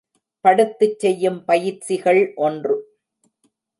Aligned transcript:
படுத்துச் 0.45 0.99
செய்யும் 0.99 1.37
பயிற்சிகள் 1.45 2.33
ஒன்று. 2.35 2.75